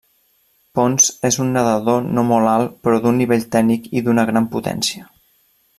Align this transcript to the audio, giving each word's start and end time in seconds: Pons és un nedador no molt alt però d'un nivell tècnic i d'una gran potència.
Pons 0.77 1.09
és 1.29 1.37
un 1.43 1.51
nedador 1.57 2.09
no 2.19 2.23
molt 2.31 2.51
alt 2.55 2.75
però 2.87 3.01
d'un 3.05 3.23
nivell 3.25 3.47
tècnic 3.57 3.87
i 4.01 4.07
d'una 4.09 4.29
gran 4.33 4.53
potència. 4.57 5.11